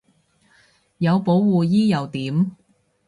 [0.97, 2.55] 有保護衣又點